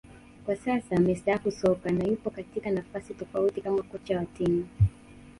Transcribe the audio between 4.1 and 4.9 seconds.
wa timu